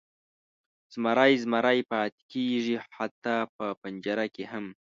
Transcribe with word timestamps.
زمری 0.93 1.33
زمری 1.43 1.79
پاتې 1.89 2.21
کیږي، 2.31 2.75
حتی 2.97 3.37
په 3.55 3.65
پنجره 3.81 4.25
کې 4.35 4.43
هم. 4.51 4.65